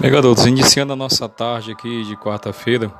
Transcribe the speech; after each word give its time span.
Bem, 0.00 0.10
garotos, 0.10 0.46
iniciando 0.46 0.94
a 0.94 0.96
nossa 0.96 1.28
tarde 1.28 1.70
aqui 1.70 2.04
de 2.04 2.16
quarta-feira, 2.16 2.90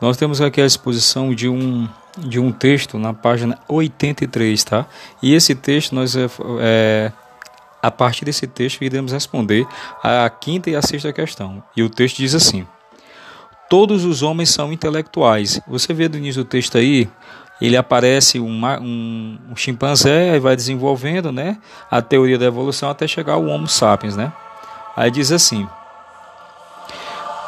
nós 0.00 0.16
temos 0.16 0.40
aqui 0.40 0.60
a 0.60 0.66
exposição 0.66 1.34
de 1.34 1.48
um, 1.48 1.86
de 2.18 2.40
um 2.40 2.50
texto 2.50 2.98
na 2.98 3.12
página 3.12 3.58
83, 3.68 4.64
tá? 4.64 4.86
E 5.22 5.34
esse 5.34 5.54
texto, 5.54 5.94
nós, 5.94 6.16
é, 6.16 6.26
é, 6.60 7.12
a 7.80 7.90
partir 7.90 8.24
desse 8.24 8.46
texto, 8.46 8.82
iremos 8.82 9.12
responder 9.12 9.66
a 10.02 10.28
quinta 10.30 10.70
e 10.70 10.74
a 10.74 10.80
sexta 10.80 11.12
questão. 11.12 11.62
E 11.76 11.82
o 11.82 11.90
texto 11.90 12.16
diz 12.16 12.34
assim: 12.34 12.66
Todos 13.68 14.04
os 14.04 14.22
homens 14.22 14.48
são 14.48 14.72
intelectuais. 14.72 15.60
Você 15.68 15.92
vê 15.92 16.08
do 16.08 16.16
início 16.16 16.42
do 16.42 16.48
texto 16.48 16.78
aí, 16.78 17.06
ele 17.60 17.76
aparece 17.76 18.40
um, 18.40 18.64
um, 18.80 19.38
um 19.50 19.56
chimpanzé 19.56 20.34
e 20.34 20.40
vai 20.40 20.56
desenvolvendo, 20.56 21.30
né? 21.30 21.58
A 21.90 22.00
teoria 22.00 22.38
da 22.38 22.46
evolução 22.46 22.88
até 22.88 23.06
chegar 23.06 23.34
ao 23.34 23.44
Homo 23.44 23.68
sapiens, 23.68 24.16
né? 24.16 24.32
Aí 24.96 25.10
diz 25.10 25.30
assim. 25.30 25.68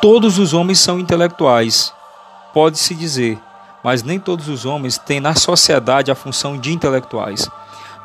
Todos 0.00 0.38
os 0.38 0.54
homens 0.54 0.78
são 0.78 1.00
intelectuais, 1.00 1.92
pode-se 2.54 2.94
dizer, 2.94 3.36
mas 3.82 4.04
nem 4.04 4.20
todos 4.20 4.46
os 4.46 4.64
homens 4.64 4.96
têm 4.96 5.18
na 5.18 5.34
sociedade 5.34 6.08
a 6.08 6.14
função 6.14 6.56
de 6.56 6.72
intelectuais. 6.72 7.50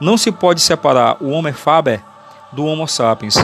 Não 0.01 0.17
se 0.17 0.31
pode 0.31 0.59
separar 0.59 1.17
o 1.21 1.29
homem 1.29 1.53
faber 1.53 2.03
do 2.51 2.65
homo 2.65 2.87
sapiens. 2.87 3.35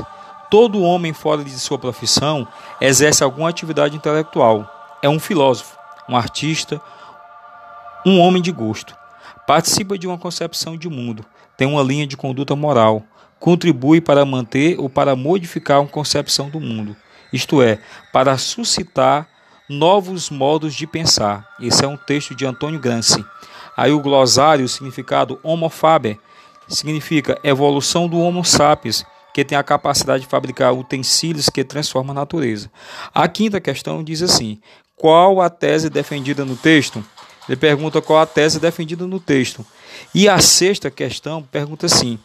Todo 0.50 0.82
homem 0.82 1.14
fora 1.14 1.44
de 1.44 1.52
sua 1.60 1.78
profissão 1.78 2.48
exerce 2.82 3.24
alguma 3.24 3.50
atividade 3.50 3.96
intelectual. 3.96 4.68
É 5.00 5.08
um 5.08 5.20
filósofo, 5.20 5.78
um 6.10 6.18
artista, 6.18 6.82
um 8.04 8.20
homem 8.20 8.42
de 8.42 8.52
gosto. 8.52 8.96
Participa 9.46 9.96
de 9.96 10.08
uma 10.08 10.18
concepção 10.18 10.76
de 10.76 10.90
mundo, 10.90 11.24
tem 11.56 11.68
uma 11.68 11.84
linha 11.84 12.08
de 12.08 12.18
conduta 12.18 12.56
moral, 12.56 13.04
contribui 13.40 14.02
para 14.02 14.26
manter 14.26 14.80
ou 14.80 14.90
para 14.90 15.16
modificar 15.16 15.82
uma 15.82 15.88
concepção 15.88 16.50
do 16.50 16.60
mundo 16.60 16.98
isto 17.32 17.62
é, 17.62 17.80
para 18.12 18.38
suscitar 18.38 19.28
novos 19.70 20.30
modos 20.30 20.74
de 20.74 20.88
pensar. 20.88 21.48
Esse 21.60 21.86
é 21.86 21.88
um 21.88 21.98
texto 21.98 22.34
de 22.34 22.46
Antônio 22.46 22.80
Gramsci. 22.80 23.24
Aí 23.78 23.92
o 23.92 24.02
glossário, 24.02 24.66
o 24.66 24.70
significado 24.70 25.40
Homo 25.44 25.70
faber, 25.70 26.20
significa 26.68 27.40
evolução 27.44 28.08
do 28.08 28.20
Homo 28.20 28.44
sapiens, 28.44 29.06
que 29.34 29.46
tem 29.46 29.58
a 29.58 29.64
capacidade 29.64 30.24
de 30.24 30.30
fabricar 30.30 30.74
utensílios 30.74 31.50
que 31.50 31.64
transformam 31.64 32.12
a 32.12 32.22
natureza. 32.22 32.70
A 33.14 33.28
quinta 33.28 33.62
questão 33.62 34.04
diz 34.04 34.22
assim: 34.22 34.60
qual 34.96 35.40
a 35.40 35.50
tese 35.50 35.90
defendida 35.90 36.44
no 36.44 36.58
texto? 36.58 37.04
Ele 37.48 37.56
pergunta 37.56 38.02
qual 38.02 38.20
a 38.20 38.26
tese 38.26 38.60
defendida 38.60 39.08
no 39.08 39.20
texto. 39.20 39.66
E 40.14 40.28
a 40.28 40.40
sexta 40.40 40.92
questão 40.92 41.42
pergunta 41.42 41.86
assim: 41.86 42.20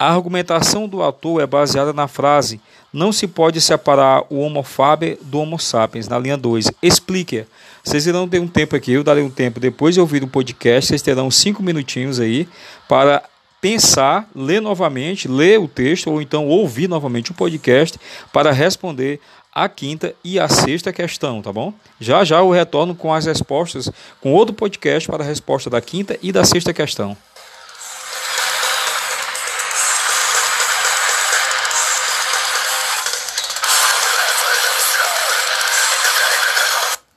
a 0.00 0.14
argumentação 0.14 0.88
do 0.88 1.02
autor 1.02 1.42
é 1.42 1.46
baseada 1.46 1.92
na 1.92 2.08
frase 2.08 2.58
não 2.90 3.12
se 3.12 3.26
pode 3.26 3.60
separar 3.60 4.24
o 4.30 4.40
Homo 4.40 4.62
faber 4.62 5.18
do 5.20 5.40
Homo 5.40 5.58
sapiens, 5.58 6.08
na 6.08 6.18
linha 6.18 6.38
2. 6.38 6.72
Explique. 6.82 7.44
Vocês 7.84 8.06
irão 8.06 8.26
ter 8.26 8.40
um 8.40 8.48
tempo 8.48 8.74
aqui, 8.74 8.92
eu 8.92 9.04
darei 9.04 9.22
um 9.22 9.28
tempo 9.30 9.60
depois 9.60 9.94
de 9.94 10.00
ouvir 10.00 10.22
o 10.22 10.26
podcast, 10.26 10.88
vocês 10.88 11.02
terão 11.02 11.30
cinco 11.30 11.62
minutinhos 11.62 12.18
aí 12.18 12.48
para 12.88 13.22
pensar, 13.60 14.26
ler 14.34 14.62
novamente, 14.62 15.28
ler 15.28 15.60
o 15.60 15.68
texto 15.68 16.10
ou 16.10 16.22
então 16.22 16.46
ouvir 16.46 16.88
novamente 16.88 17.30
o 17.30 17.34
podcast 17.34 18.00
para 18.32 18.52
responder 18.52 19.20
a 19.54 19.68
quinta 19.68 20.14
e 20.24 20.40
a 20.40 20.48
sexta 20.48 20.94
questão, 20.94 21.42
tá 21.42 21.52
bom? 21.52 21.74
Já 22.00 22.24
já 22.24 22.38
eu 22.38 22.50
retorno 22.50 22.94
com 22.94 23.12
as 23.12 23.26
respostas, 23.26 23.90
com 24.20 24.32
outro 24.32 24.54
podcast 24.54 25.06
para 25.06 25.22
a 25.22 25.26
resposta 25.26 25.68
da 25.68 25.80
quinta 25.80 26.18
e 26.22 26.32
da 26.32 26.42
sexta 26.42 26.72
questão. 26.72 27.14